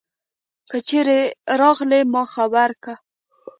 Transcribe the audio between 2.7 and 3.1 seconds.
که